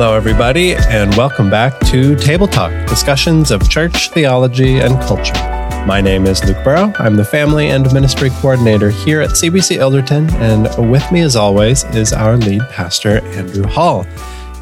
[0.00, 5.34] Hello, everybody, and welcome back to Table Talk discussions of church, theology, and culture.
[5.86, 6.90] My name is Luke Burrow.
[6.98, 11.84] I'm the Family and Ministry Coordinator here at CBC Ilderton, and with me, as always,
[11.94, 14.06] is our lead pastor, Andrew Hall.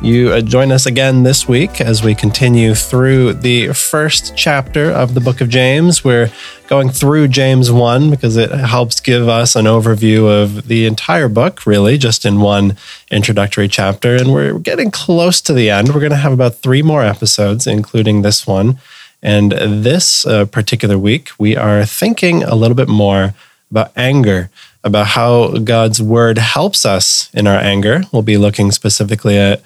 [0.00, 5.14] You uh, join us again this week as we continue through the first chapter of
[5.14, 6.04] the book of James.
[6.04, 6.30] We're
[6.68, 11.66] going through James 1 because it helps give us an overview of the entire book,
[11.66, 12.76] really, just in one
[13.10, 14.14] introductory chapter.
[14.14, 15.88] And we're getting close to the end.
[15.88, 18.78] We're going to have about three more episodes, including this one.
[19.20, 23.34] And this uh, particular week, we are thinking a little bit more
[23.68, 24.48] about anger,
[24.84, 28.02] about how God's word helps us in our anger.
[28.12, 29.60] We'll be looking specifically at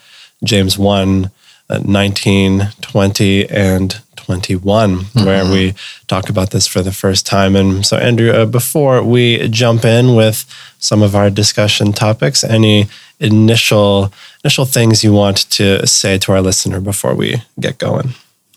[0.45, 1.31] James 1
[1.71, 5.25] uh, 19, 20, and 21, mm-hmm.
[5.25, 5.75] where we
[6.07, 7.57] talk about this for the first time.
[7.57, 10.45] And so, Andrew, uh, before we jump in with
[10.79, 12.89] some of our discussion topics, any
[13.21, 14.13] initial
[14.45, 18.11] initial things you want to say to our listener before we get going?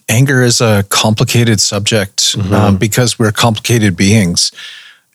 [0.10, 2.54] Anger is a complicated subject mm-hmm.
[2.54, 4.52] um, because we're complicated beings,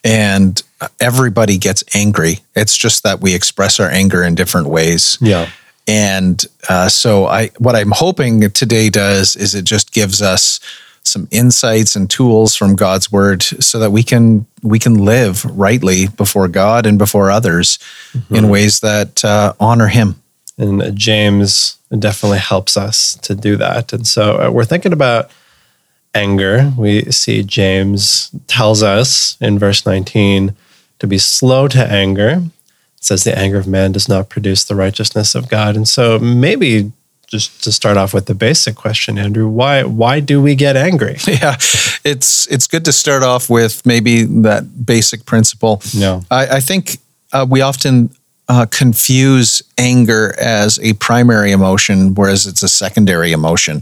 [0.02, 0.62] and
[1.00, 2.41] everybody gets angry.
[2.56, 5.19] It's just that we express our anger in different ways.
[5.20, 5.50] Yeah.
[5.86, 10.61] And uh, so, I what I'm hoping today does is it just gives us
[11.03, 16.08] some insights and tools from God's word, so that we can we can live rightly
[16.08, 17.78] before God and before others
[18.12, 18.34] mm-hmm.
[18.34, 20.23] in ways that uh, honor Him.
[20.58, 23.92] And James definitely helps us to do that.
[23.92, 25.31] And so uh, we're thinking about
[26.14, 26.73] anger.
[26.77, 30.55] We see James tells us in verse 19
[30.98, 32.42] to be slow to anger
[33.01, 35.75] says the anger of man does not produce the righteousness of God.
[35.75, 36.93] And so maybe
[37.27, 41.17] just to start off with the basic question, Andrew, why why do we get angry?
[41.27, 41.57] Yeah,
[42.05, 45.81] it's it's good to start off with maybe that basic principle.
[45.97, 46.98] No, I, I think
[47.33, 48.11] uh, we often
[48.48, 53.80] uh, confuse anger as a primary emotion, whereas it's a secondary emotion.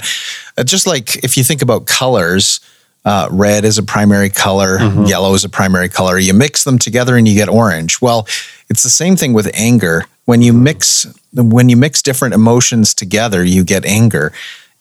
[0.59, 2.61] Uh, just like if you think about colors,
[3.09, 5.05] uh, red is a primary color, mm-hmm.
[5.05, 6.19] yellow is a primary color.
[6.19, 8.03] You mix them together and you get orange.
[8.03, 8.29] Well,
[8.69, 10.05] it's the same thing with anger.
[10.27, 14.33] When you mix when you mix different emotions together, you get anger.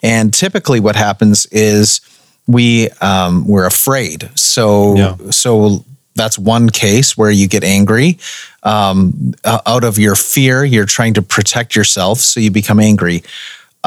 [0.04, 2.02] And typically, what happens is
[2.48, 4.30] we um, we're afraid.
[4.36, 5.16] So yeah.
[5.30, 5.86] so
[6.16, 8.18] that's one case where you get angry
[8.64, 10.66] um, out of your fear.
[10.66, 13.24] You're trying to protect yourself, so you become angry.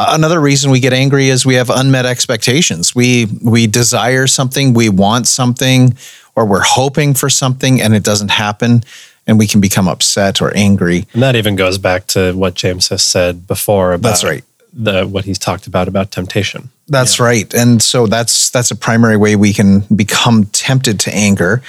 [0.09, 2.95] Another reason we get angry is we have unmet expectations.
[2.95, 5.97] We we desire something, we want something,
[6.35, 8.83] or we're hoping for something, and it doesn't happen,
[9.27, 11.07] and we can become upset or angry.
[11.13, 14.45] And that even goes back to what James has said before about that's right.
[14.73, 16.71] The what he's talked about about temptation.
[16.89, 17.27] That's yeah.
[17.27, 21.63] right, and so that's that's a primary way we can become tempted to anger.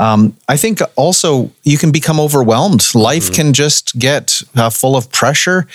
[0.00, 2.94] Um, I think also you can become overwhelmed.
[2.94, 3.34] Life mm-hmm.
[3.34, 5.66] can just get uh, full of pressure,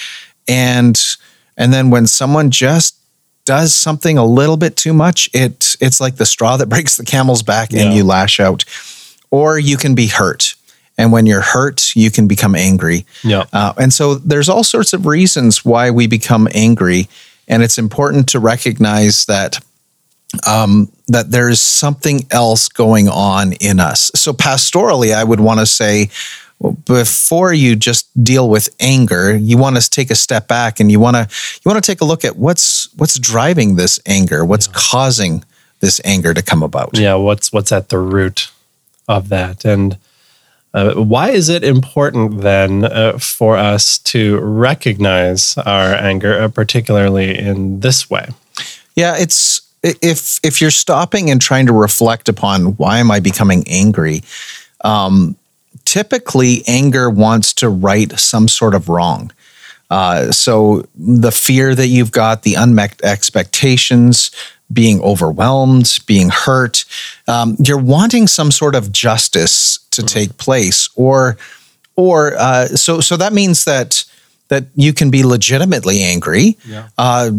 [0.47, 0.97] and
[1.57, 2.97] and then when someone just
[3.45, 7.05] does something a little bit too much, it it's like the straw that breaks the
[7.05, 7.83] camel's back yeah.
[7.83, 8.65] and you lash out.
[9.31, 10.55] Or you can be hurt.
[10.95, 13.07] And when you're hurt, you can become angry.
[13.23, 13.45] Yeah.
[13.51, 17.09] Uh, and so there's all sorts of reasons why we become angry.
[17.47, 19.59] And it's important to recognize that
[20.47, 24.11] um, that there's something else going on in us.
[24.15, 26.09] So pastorally, I would want to say
[26.71, 30.99] before you just deal with anger, you want to take a step back and you
[30.99, 31.27] want to
[31.63, 34.73] you want to take a look at what's what's driving this anger, what's yeah.
[34.75, 35.43] causing
[35.79, 36.97] this anger to come about.
[36.97, 38.51] Yeah, what's what's at the root
[39.07, 39.97] of that, and
[40.73, 47.37] uh, why is it important then uh, for us to recognize our anger, uh, particularly
[47.37, 48.29] in this way?
[48.95, 53.63] Yeah, it's if if you're stopping and trying to reflect upon why am I becoming
[53.67, 54.23] angry.
[54.83, 55.35] Um,
[55.85, 59.31] typically anger wants to right some sort of wrong.
[59.89, 64.31] Uh, so the fear that you've got, the unmet expectations,
[64.71, 66.85] being overwhelmed, being hurt,
[67.27, 70.07] um, you're wanting some sort of justice to mm-hmm.
[70.07, 71.37] take place, or
[71.95, 74.03] or uh, so so that means that
[74.47, 76.57] that you can be legitimately angry.
[76.65, 76.89] Yeah.
[76.97, 77.31] Uh,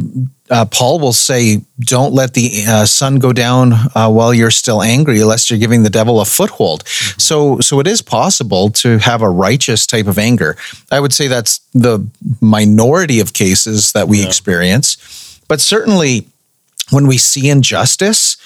[0.51, 4.83] uh, Paul will say, "Don't let the uh, sun go down uh, while you're still
[4.83, 7.19] angry, lest you're giving the devil a foothold." Mm-hmm.
[7.19, 10.57] So, so it is possible to have a righteous type of anger.
[10.93, 12.07] I would say that's the
[12.41, 14.27] minority of cases that we yeah.
[14.27, 16.27] experience, but certainly
[16.91, 18.37] when we see injustice,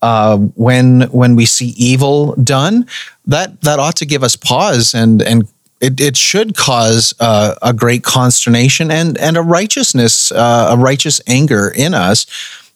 [0.00, 2.86] uh, when when we see evil done,
[3.26, 5.48] that that ought to give us pause and and
[5.80, 11.20] it, it should cause uh, a great consternation and and a righteousness, uh, a righteous
[11.26, 12.26] anger in us,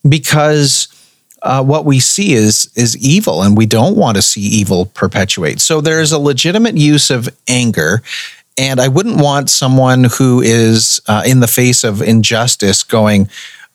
[0.09, 0.89] because
[1.43, 5.61] uh, what we see is is evil, and we don't want to see evil perpetuate.
[5.61, 8.03] So there is a legitimate use of anger,
[8.59, 13.29] And I wouldn't want someone who is uh, in the face of injustice going,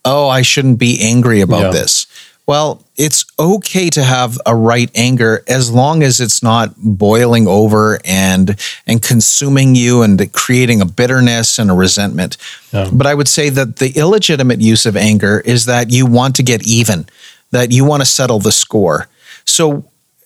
[0.06, 1.82] Oh, I shouldn't be angry about Yeah.
[1.82, 2.07] this.
[2.48, 8.00] Well, it's okay to have a right anger as long as it's not boiling over
[8.06, 8.56] and
[8.88, 12.38] and consuming you and creating a bitterness and a resentment.
[12.72, 12.90] Yeah.
[12.92, 16.44] But I would say that the illegitimate use of anger is that you want to
[16.44, 17.06] get even,
[17.52, 19.08] that you want to settle the score.
[19.44, 19.84] So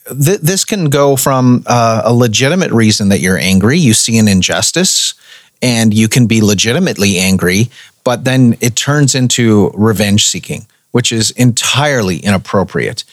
[0.07, 3.79] th- this can go from uh, a legitimate reason that you're angry.
[3.79, 5.15] You see an injustice,
[5.62, 7.69] and you can be legitimately angry,
[8.03, 13.03] but then it turns into revenge seeking, which is entirely inappropriate.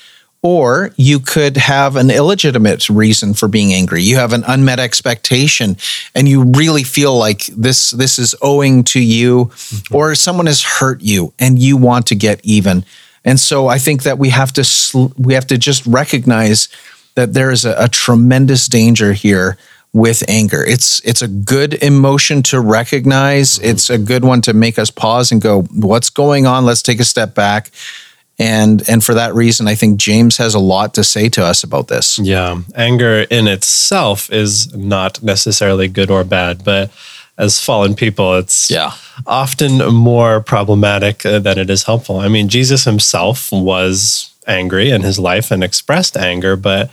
[0.41, 4.03] Or you could have an illegitimate reason for being angry.
[4.03, 5.77] You have an unmet expectation,
[6.15, 9.95] and you really feel like this this is owing to you, mm-hmm.
[9.97, 12.85] or someone has hurt you, and you want to get even.
[13.25, 16.69] And so I think that we have to sl- we have to just recognize
[17.17, 19.59] that there is a, a tremendous danger here
[19.99, 20.63] with anger.
[20.65, 23.59] It's it's a good emotion to recognize.
[23.59, 26.65] It's a good one to make us pause and go, "What's going on?
[26.65, 27.71] Let's take a step back."
[28.39, 31.65] And and for that reason, I think James has a lot to say to us
[31.65, 32.19] about this.
[32.19, 32.61] Yeah.
[32.77, 36.91] Anger in itself is not necessarily good or bad, but
[37.37, 38.93] as fallen people, it's Yeah.
[39.27, 42.21] often more problematic uh, than it is helpful.
[42.21, 46.91] I mean, Jesus himself was angry in his life and expressed anger, but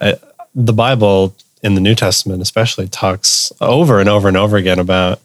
[0.00, 0.14] uh,
[0.54, 1.32] the Bible
[1.62, 5.20] in the New Testament, especially, talks over and over and over again about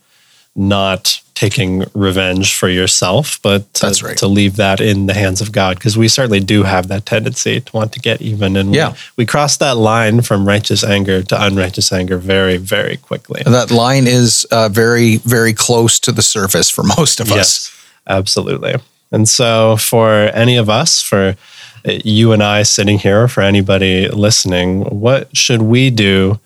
[0.55, 4.15] not taking revenge for yourself, but to, That's right.
[4.17, 7.59] to leave that in the hands of God, because we certainly do have that tendency
[7.59, 8.89] to want to get even, and Yeah.
[8.91, 13.41] we, we cross that line from righteous anger to unrighteous anger very, very quickly.
[13.45, 17.35] That line is uh, very very close to the surface for most of us.
[17.35, 18.75] Yes, absolutely.
[19.11, 21.35] And so, for any of us, for
[21.85, 26.39] you and I sitting here, for anybody listening, what should we do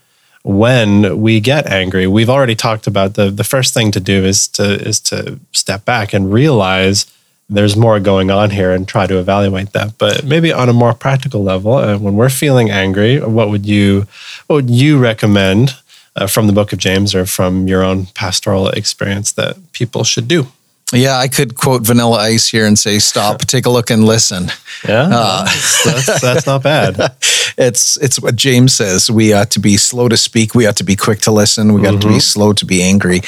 [0.43, 2.07] when we get angry?
[2.07, 5.85] We've already talked about the the first thing to do is to is to step
[5.85, 7.05] back and realize
[7.49, 9.97] there's more going on here and try to evaluate that.
[9.97, 14.07] But maybe on a more practical level, uh, when we're feeling angry, what would you
[14.47, 15.75] what would you recommend?
[16.17, 20.27] Uh, from the book of James or from your own pastoral experience that people should
[20.27, 20.47] do?
[20.93, 24.49] Yeah, I could quote Vanilla Ice here and say, "Stop, take a look, and listen."
[24.87, 26.95] Yeah, that's, that's, that's not bad.
[27.57, 29.11] it's it's what James says.
[29.11, 30.55] We ought to be slow to speak.
[30.55, 31.73] We ought to be quick to listen.
[31.73, 33.21] We got to be slow to be angry.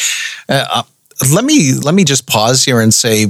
[0.47, 0.83] Uh, uh,
[1.33, 3.25] let me let me just pause here and say,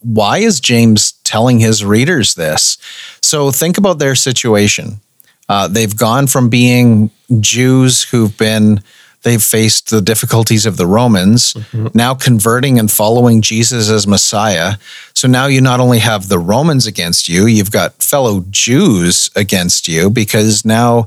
[0.00, 2.76] why is James telling his readers this?
[3.22, 5.00] So think about their situation.
[5.48, 8.82] Uh, they've gone from being Jews who've been
[9.22, 11.54] they've faced the difficulties of the Romans,
[11.94, 14.74] now converting and following Jesus as Messiah.
[15.14, 19.88] So now you not only have the Romans against you, you've got fellow Jews against
[19.88, 21.06] you because now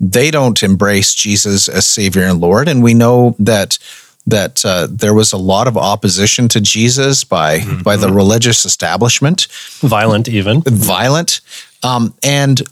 [0.00, 3.78] they don't embrace Jesus as Savior and Lord, and we know that
[4.26, 9.48] that uh, there was a lot of opposition to Jesus by by the religious establishment.
[9.80, 10.62] Violent, even.
[10.62, 11.40] violent.
[11.82, 12.62] Um, and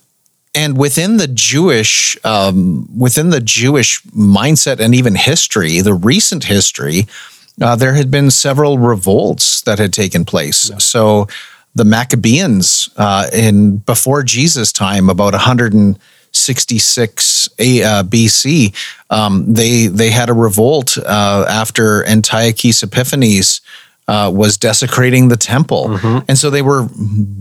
[0.54, 7.06] and within the Jewish um, within the Jewish mindset and even history, the recent history,
[7.60, 10.70] uh, there had been several revolts that had taken place.
[10.78, 11.26] So
[11.74, 18.74] the Maccabeans uh, in before Jesus' time, about 166 A, uh, BC,
[19.10, 23.60] um, they they had a revolt uh, after Antiochus Epiphanes
[24.08, 25.96] uh, was desecrating the temple,
[26.28, 26.88] and so they were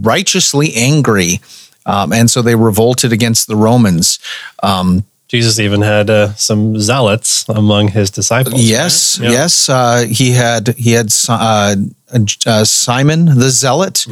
[0.02, 1.42] righteously angry,
[1.86, 4.20] um, and so they revolted against the Romans.
[4.64, 8.62] Um, Jesus even had uh, some zealots among his disciples.
[8.62, 9.28] yes, right?
[9.28, 9.32] Yeah.
[9.32, 11.76] yes, uh, he had he had uh,
[12.46, 14.06] uh, Simon the zealot,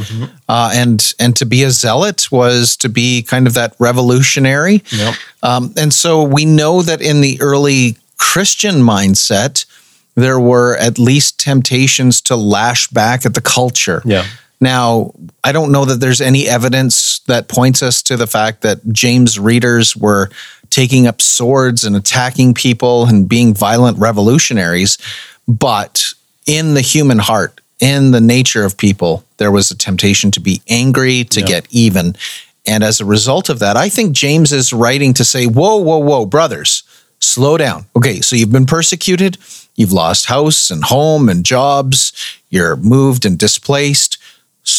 [0.47, 4.81] uh, and and to be a zealot was to be kind of that revolutionary.
[4.93, 5.15] Yep.
[5.43, 9.65] Um, and so we know that in the early Christian mindset,
[10.15, 14.01] there were at least temptations to lash back at the culture.
[14.05, 14.25] Yeah.
[14.61, 15.13] Now,
[15.43, 19.39] I don't know that there's any evidence that points us to the fact that James'
[19.39, 20.29] readers were
[20.69, 24.97] taking up swords and attacking people and being violent revolutionaries,
[25.47, 26.13] but
[26.45, 30.61] in the human heart, in the nature of people, there was a temptation to be
[30.67, 32.15] angry, to get even.
[32.67, 35.97] And as a result of that, I think James is writing to say, whoa, whoa,
[35.97, 36.83] whoa, brothers,
[37.19, 37.85] slow down.
[37.95, 39.37] Okay, so you've been persecuted,
[39.75, 42.13] you've lost house and home and jobs,
[42.49, 44.18] you're moved and displaced.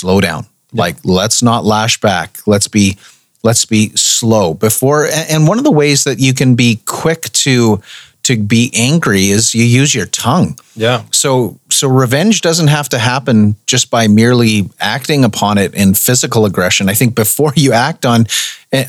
[0.00, 0.47] Slow down.
[0.73, 2.38] Like, let's not lash back.
[2.47, 2.97] Let's be
[3.42, 7.80] let's be slow before and one of the ways that you can be quick to
[8.23, 11.04] to be angry is you use your tongue Yeah.
[11.11, 16.44] so So revenge doesn't have to happen just by merely acting upon it in physical
[16.44, 16.90] aggression.
[16.90, 18.26] I think before you act on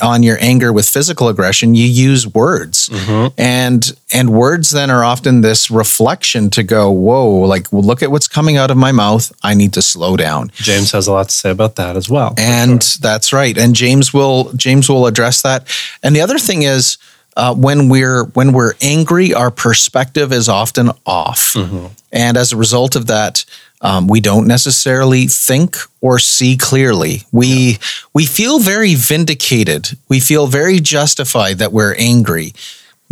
[0.02, 3.34] on your anger with physical aggression, you use words, mm-hmm.
[3.38, 8.12] and and words then are often this reflection to go, whoa, like well, look at
[8.12, 9.32] what's coming out of my mouth.
[9.42, 10.52] I need to slow down.
[10.56, 12.34] James has a lot to say about that as well.
[12.38, 13.00] And sure.
[13.00, 13.58] that's right.
[13.58, 15.66] And James will James will address that.
[16.04, 16.98] And the other thing is.
[17.38, 21.88] Uh, when we're when we're angry, our perspective is often off, mm-hmm.
[22.12, 23.46] and as a result of that,
[23.82, 27.24] um, we don't necessarily think or see clearly.
[27.32, 27.78] We yeah.
[28.14, 29.98] we feel very vindicated.
[30.10, 32.54] We feel very justified that we're angry.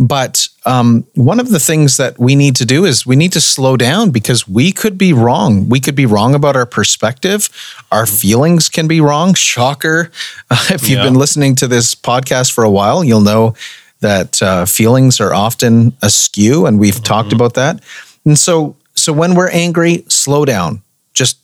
[0.00, 3.40] But um, one of the things that we need to do is we need to
[3.40, 5.68] slow down because we could be wrong.
[5.68, 7.50] We could be wrong about our perspective.
[7.92, 9.34] Our feelings can be wrong.
[9.34, 10.10] Shocker.
[10.50, 11.04] Uh, if you've yeah.
[11.04, 13.54] been listening to this podcast for a while, you'll know
[14.00, 17.04] that uh, feelings are often askew, and we've mm-hmm.
[17.04, 17.82] talked about that.
[18.24, 20.82] And so so when we're angry, slow down.
[21.14, 21.38] Just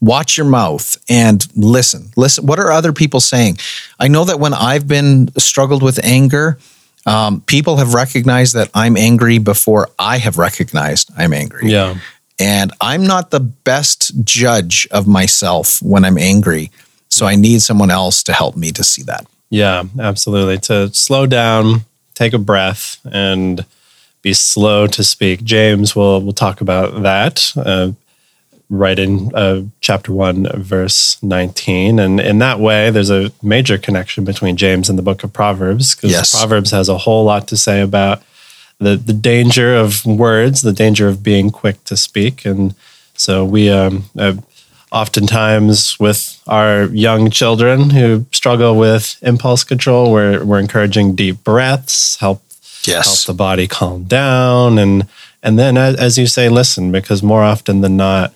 [0.00, 2.10] watch your mouth and listen.
[2.16, 2.46] Listen.
[2.46, 3.58] What are other people saying?
[3.98, 6.58] I know that when I've been struggled with anger,
[7.06, 11.70] um, people have recognized that I'm angry before I have recognized I'm angry.
[11.70, 11.98] Yeah.
[12.40, 16.70] And I'm not the best judge of myself when I'm angry.
[17.08, 19.26] So I need someone else to help me to see that.
[19.50, 20.58] Yeah, absolutely.
[20.58, 21.82] To slow down,
[22.14, 23.64] take a breath, and
[24.22, 25.42] be slow to speak.
[25.44, 27.92] James will will talk about that uh,
[28.68, 34.24] right in uh, chapter one, verse nineteen, and in that way, there's a major connection
[34.24, 36.36] between James and the book of Proverbs because yes.
[36.36, 38.22] Proverbs has a whole lot to say about
[38.78, 42.74] the the danger of words, the danger of being quick to speak, and
[43.14, 43.70] so we.
[43.70, 44.34] Um, uh,
[44.90, 52.16] oftentimes with our young children who struggle with impulse control we're, we're encouraging deep breaths
[52.16, 52.42] help
[52.88, 53.06] yes.
[53.06, 54.78] help the body calm down.
[54.78, 55.06] And
[55.42, 58.32] and then as, as you say listen because more often than not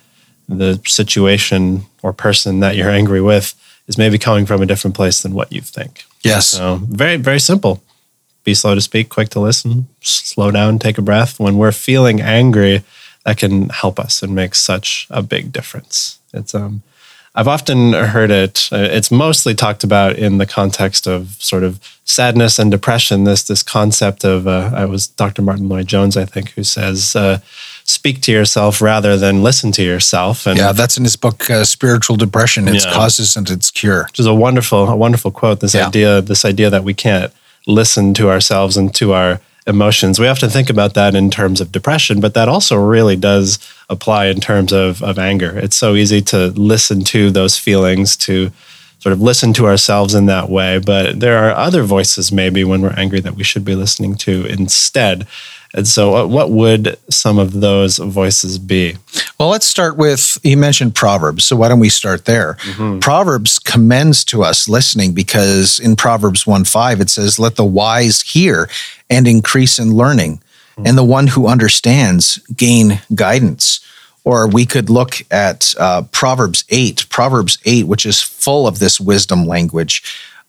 [0.48, 3.54] the situation or person that you're angry with
[3.86, 6.04] is maybe coming from a different place than what you think.
[6.22, 6.46] Yes.
[6.46, 7.82] So very very simple.
[8.44, 11.38] Be slow to speak quick to listen slow down take a breath.
[11.38, 12.82] When we're feeling angry
[13.24, 16.82] that can help us and make such a big difference it's um
[17.34, 18.68] I've often heard it.
[18.70, 23.24] Uh, it's mostly talked about in the context of sort of sadness and depression.
[23.24, 25.40] This this concept of uh, I was Dr.
[25.40, 27.38] Martyn Lloyd-Jones, I think, who says uh,
[27.84, 30.46] speak to yourself rather than listen to yourself.
[30.46, 32.92] And yeah, that's in his book, uh, Spiritual Depression: Its yeah.
[32.92, 34.04] Causes and Its Cure.
[34.04, 35.60] Which is a wonderful, a wonderful quote.
[35.60, 35.86] This yeah.
[35.86, 37.32] idea, this idea that we can't
[37.66, 40.18] listen to ourselves and to our emotions.
[40.18, 44.26] We often think about that in terms of depression, but that also really does apply
[44.26, 45.56] in terms of, of anger.
[45.58, 48.50] It's so easy to listen to those feelings, to
[48.98, 50.78] sort of listen to ourselves in that way.
[50.78, 54.46] But there are other voices, maybe, when we're angry that we should be listening to
[54.46, 55.26] instead.
[55.74, 58.96] And so, uh, what would some of those voices be?
[59.38, 61.44] Well, let's start with you mentioned Proverbs.
[61.44, 62.54] So, why don't we start there?
[62.60, 62.98] Mm-hmm.
[62.98, 68.20] Proverbs commends to us listening because in Proverbs 1 5, it says, Let the wise
[68.20, 68.68] hear
[69.08, 70.42] and increase in learning,
[70.76, 70.86] mm-hmm.
[70.86, 73.80] and the one who understands gain guidance.
[74.24, 79.00] Or we could look at uh, Proverbs 8, Proverbs 8, which is full of this
[79.00, 80.02] wisdom language.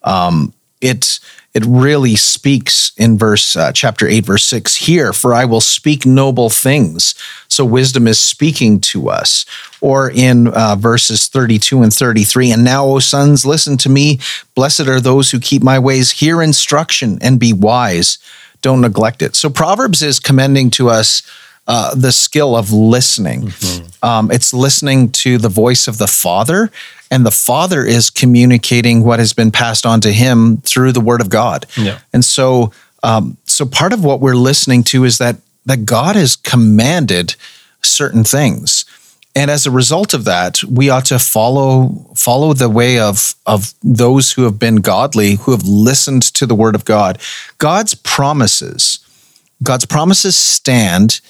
[0.04, 0.54] Um,
[0.84, 1.20] it
[1.54, 6.06] it really speaks in verse uh, chapter 8 verse 6 here for i will speak
[6.06, 7.16] noble things.
[7.48, 9.46] So wisdom is speaking to us.
[9.82, 14.20] Or in uh, verses 32 and 33 and now o sons listen to me.
[14.56, 16.12] Blessed are those who keep my ways.
[16.12, 18.18] Hear instruction and be wise.
[18.62, 19.36] Don't neglect it.
[19.36, 21.22] So proverbs is commending to us
[21.68, 23.44] uh, the skill of listening.
[23.44, 24.06] Mm-hmm.
[24.06, 26.72] Um, it's listening to the voice of the Father,
[27.10, 31.22] and the Father is communicating what has been passed on to him through the Word
[31.22, 31.66] of God.
[31.78, 32.00] Yeah.
[32.12, 36.36] And so, um, so part of what we're listening to is that that God has
[36.36, 37.36] commanded
[37.82, 38.86] certain things.
[39.36, 43.74] And as a result of that, we ought to follow follow the way of of
[43.82, 47.20] those who have been godly, who have listened to the word of God.
[47.58, 49.00] God's promises,
[49.64, 51.22] God's promises stand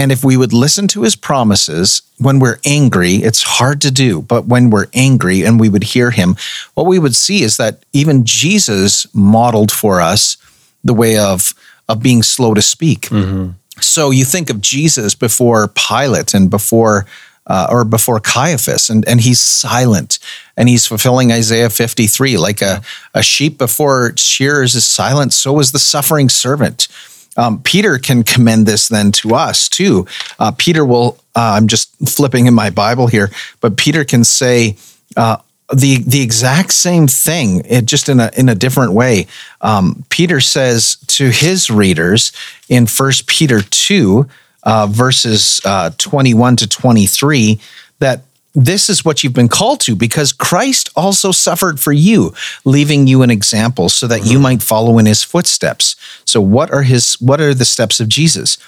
[0.00, 4.22] and if we would listen to his promises when we're angry, it's hard to do,
[4.22, 6.36] but when we're angry and we would hear him,
[6.72, 10.38] what we would see is that even Jesus modeled for us
[10.82, 11.52] the way of,
[11.86, 13.10] of being slow to speak.
[13.10, 13.50] Mm-hmm.
[13.82, 17.04] So you think of Jesus before Pilate and before
[17.46, 20.18] uh, or before Caiaphas, and, and he's silent
[20.56, 22.80] and he's fulfilling Isaiah 53 like a,
[23.12, 26.88] a sheep before shears is silent, so is the suffering servant.
[27.36, 30.06] Um, Peter can commend this then to us too.
[30.38, 34.76] Uh, Peter will, uh, I'm just flipping in my Bible here, but Peter can say,
[35.16, 35.36] uh,
[35.72, 39.28] the the exact same thing, it just in a in a different way.
[39.60, 42.32] Um, Peter says to his readers
[42.68, 44.28] in First Peter two,
[44.62, 47.60] uh, verses uh, 21 to 23
[48.00, 48.22] that
[48.54, 53.22] this is what you've been called to because Christ also suffered for you, leaving you
[53.22, 54.42] an example so that you mm-hmm.
[54.42, 55.96] might follow in his footsteps.
[56.24, 58.58] So what are his what are the steps of Jesus?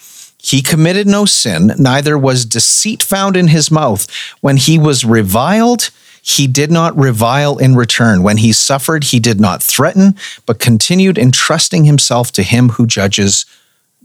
[0.41, 4.09] He committed no sin, neither was deceit found in his mouth.
[4.41, 8.23] When he was reviled, he did not revile in return.
[8.23, 13.47] When he suffered, he did not threaten, but continued entrusting himself to him who judges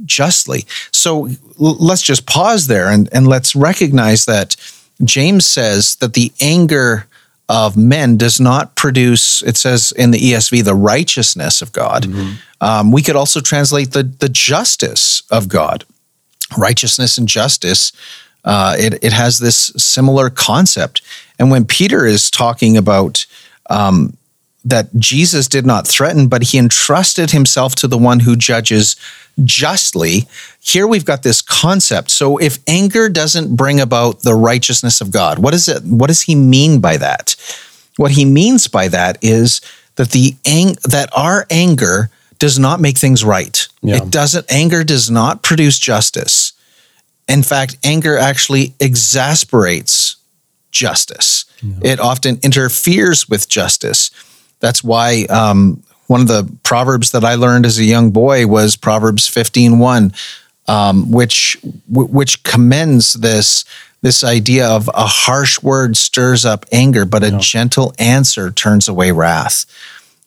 [0.05, 0.65] justly.
[0.91, 4.55] So let's just pause there and, and let's recognize that
[5.03, 7.07] James says that the anger
[7.49, 12.03] of men does not produce, it says in the ESV, the righteousness of God.
[12.03, 12.33] Mm-hmm.
[12.59, 15.85] Um, we could also translate the, the justice of God.
[16.57, 17.91] Righteousness and justice,
[18.43, 21.01] uh, it, it has this similar concept.
[21.39, 23.25] And when Peter is talking about
[23.69, 24.17] um,
[24.67, 28.95] that Jesus did not threaten, but he entrusted himself to the one who judges
[29.43, 30.27] justly.
[30.59, 32.11] Here we've got this concept.
[32.11, 35.83] So if anger doesn't bring about the righteousness of God, what is it?
[35.83, 37.35] What does he mean by that?
[37.95, 39.61] What he means by that is
[39.95, 43.67] that the ang- that our anger does not make things right.
[43.81, 43.97] Yeah.
[43.97, 46.53] It doesn't anger does not produce justice.
[47.27, 50.17] In fact, anger actually exasperates
[50.71, 51.45] justice.
[51.61, 51.93] Yeah.
[51.93, 54.11] It often interferes with justice.
[54.59, 58.75] That's why um, one of the proverbs that I learned as a young boy was
[58.75, 60.13] Proverbs 15:1,
[60.67, 63.65] um, which which commends this
[64.01, 69.11] this idea of a harsh word stirs up anger, but a gentle answer turns away
[69.11, 69.65] wrath.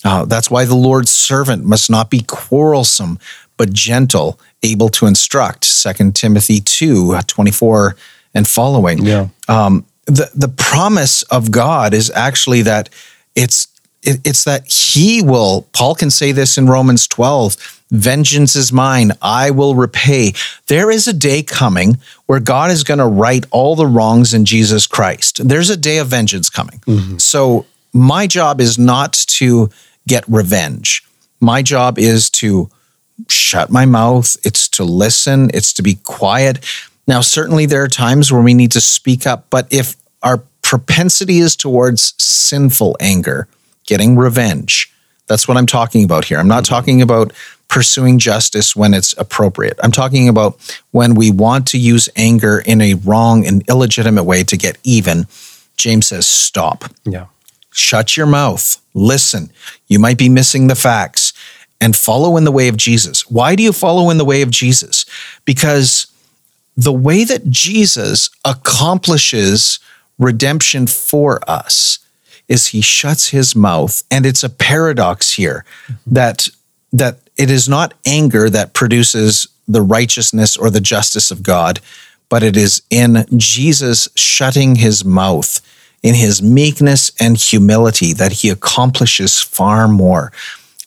[0.05, 3.19] Uh, that's why the Lord's servant must not be quarrelsome,
[3.57, 5.63] but gentle, able to instruct.
[5.65, 7.97] 2 Timothy 2, 24
[8.35, 9.05] and following.
[9.05, 9.29] Yeah.
[9.49, 12.89] Um, the, the promise of God is actually that
[13.37, 13.69] it's
[14.03, 19.11] it, it's that he will, Paul can say this in Romans 12 vengeance is mine,
[19.21, 20.33] I will repay.
[20.69, 24.45] There is a day coming where God is going to right all the wrongs in
[24.45, 25.47] Jesus Christ.
[25.47, 26.79] There's a day of vengeance coming.
[26.87, 27.19] Mm-hmm.
[27.19, 29.69] So, my job is not to
[30.07, 31.05] get revenge.
[31.41, 32.71] My job is to
[33.29, 36.65] shut my mouth, it's to listen, it's to be quiet.
[37.09, 41.39] Now, certainly there are times where we need to speak up, but if our propensity
[41.39, 43.49] is towards sinful anger,
[43.91, 44.95] getting revenge.
[45.27, 46.39] That's what I'm talking about here.
[46.39, 46.75] I'm not mm-hmm.
[46.75, 47.33] talking about
[47.67, 49.79] pursuing justice when it's appropriate.
[49.83, 50.57] I'm talking about
[50.93, 55.27] when we want to use anger in a wrong and illegitimate way to get even.
[55.77, 56.85] James says, stop.
[57.05, 57.27] Yeah.
[57.73, 58.81] Shut your mouth.
[58.95, 59.51] Listen.
[59.89, 61.33] You might be missing the facts
[61.81, 63.29] and follow in the way of Jesus.
[63.29, 65.05] Why do you follow in the way of Jesus?
[65.45, 66.07] Because
[66.77, 69.81] the way that Jesus accomplishes
[70.17, 71.99] redemption for us
[72.51, 76.15] is he shuts his mouth and it's a paradox here mm-hmm.
[76.15, 76.49] that
[76.93, 81.81] that it is not anger that produces the righteousness or the justice of God
[82.29, 85.61] but it is in Jesus shutting his mouth
[86.03, 90.33] in his meekness and humility that he accomplishes far more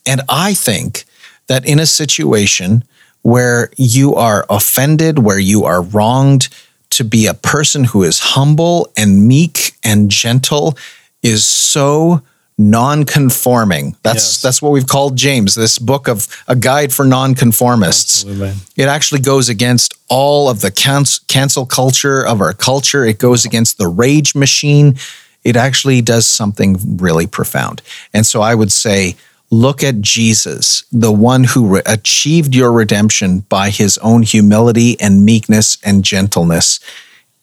[0.05, 1.05] and i think
[1.47, 2.83] that in a situation
[3.21, 6.49] where you are offended where you are wronged
[6.89, 10.77] to be a person who is humble and meek and gentle
[11.23, 12.21] is so
[12.57, 13.95] non-conforming.
[14.03, 14.41] That's yes.
[14.41, 18.25] that's what we've called James, this book of a guide for non-conformists.
[18.25, 18.53] Absolutely.
[18.75, 23.05] It actually goes against all of the cancel, cancel culture of our culture.
[23.05, 24.97] It goes against the rage machine.
[25.43, 27.81] It actually does something really profound.
[28.13, 29.15] And so I would say
[29.49, 35.25] look at Jesus, the one who re- achieved your redemption by his own humility and
[35.25, 36.79] meekness and gentleness.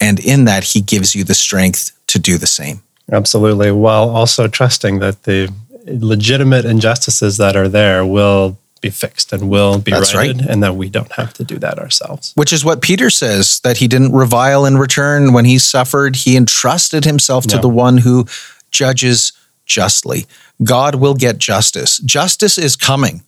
[0.00, 2.82] And in that he gives you the strength to do the same.
[3.12, 3.72] Absolutely.
[3.72, 5.52] While also trusting that the
[5.86, 10.48] legitimate injustices that are there will be fixed and will be That's righted, right.
[10.48, 12.32] and that we don't have to do that ourselves.
[12.34, 16.16] Which is what Peter says that he didn't revile in return when he suffered.
[16.16, 17.62] He entrusted himself to no.
[17.62, 18.26] the one who
[18.70, 19.32] judges
[19.66, 20.26] justly.
[20.62, 21.98] God will get justice.
[21.98, 23.22] Justice is coming.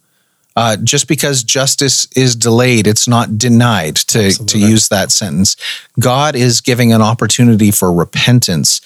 [0.54, 5.56] Uh, just because justice is delayed, it's not denied, to, to use that sentence.
[5.98, 8.82] God is giving an opportunity for repentance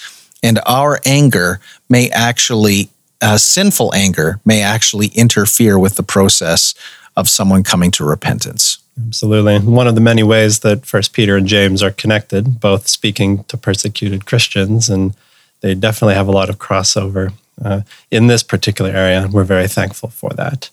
[0.47, 2.89] and our anger may actually,
[3.21, 6.75] uh, sinful anger may actually interfere with the process
[7.17, 8.79] of someone coming to repentance.
[9.09, 9.59] Absolutely.
[9.59, 13.57] One of the many ways that First Peter and James are connected, both speaking to
[13.57, 15.15] persecuted Christians, and
[15.61, 17.33] they definitely have a lot of crossover
[17.63, 17.81] uh,
[18.11, 19.29] in this particular area.
[19.31, 20.71] We're very thankful for that.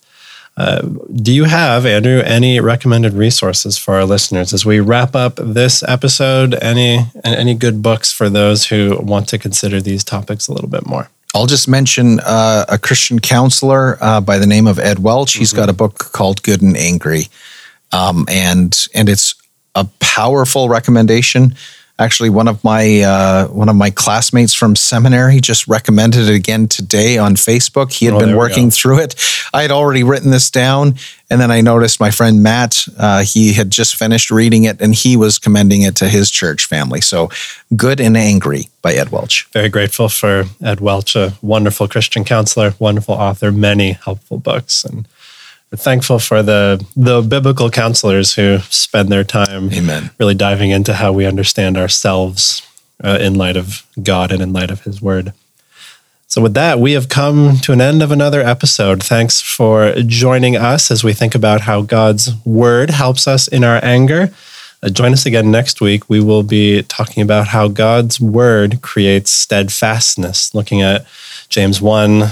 [0.55, 5.35] Uh, do you have, Andrew, any recommended resources for our listeners as we wrap up
[5.37, 6.53] this episode?
[6.55, 10.85] Any any good books for those who want to consider these topics a little bit
[10.85, 11.09] more?
[11.33, 15.33] I'll just mention uh, a Christian counselor uh, by the name of Ed Welch.
[15.33, 15.57] He's mm-hmm.
[15.57, 17.23] got a book called Good and Angry,
[17.91, 19.33] um, and and it's
[19.73, 21.55] a powerful recommendation.
[21.99, 26.67] Actually, one of my uh, one of my classmates from seminary just recommended it again
[26.67, 27.93] today on Facebook.
[27.93, 29.15] He had Oh, been working through it.
[29.53, 30.95] I had already written this down,
[31.29, 32.87] and then I noticed my friend Matt.
[32.97, 36.65] Uh, he had just finished reading it, and he was commending it to his church
[36.65, 36.99] family.
[36.99, 37.29] So,
[37.75, 39.47] "Good and Angry" by Ed Welch.
[39.53, 45.07] Very grateful for Ed Welch, a wonderful Christian counselor, wonderful author, many helpful books, and
[45.75, 50.11] thankful for the the biblical counselors who spend their time Amen.
[50.19, 52.61] really diving into how we understand ourselves
[53.03, 55.33] uh, in light of God and in light of His Word.
[56.27, 59.03] So, with that, we have come to an end of another episode.
[59.03, 63.79] Thanks for joining us as we think about how God's Word helps us in our
[63.83, 64.33] anger.
[64.81, 66.09] Uh, join us again next week.
[66.09, 71.05] We will be talking about how God's Word creates steadfastness, looking at
[71.49, 72.23] James 1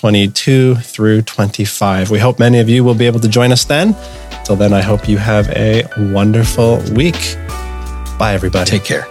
[0.00, 2.10] 22 through 25.
[2.10, 3.94] We hope many of you will be able to join us then.
[4.46, 7.36] Till then, I hope you have a wonderful week.
[8.18, 8.70] Bye, everybody.
[8.70, 9.06] Take care.